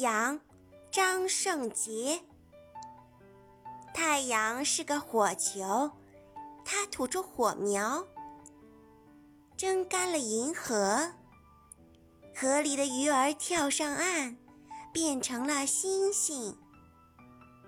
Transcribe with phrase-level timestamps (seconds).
[0.00, 0.40] 阳，
[0.90, 2.20] 张胜杰。
[3.94, 5.90] 太阳是个火球，
[6.64, 8.06] 它吐出火苗，
[9.56, 11.12] 蒸干了银河。
[12.34, 14.38] 河里的鱼儿跳上岸，
[14.92, 16.56] 变成了星星。